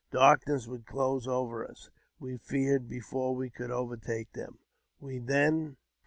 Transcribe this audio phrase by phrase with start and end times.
[0.09, 4.57] Darkness would close over us, we feared, before we could overtake them.
[4.99, 5.77] We then (JAMES P.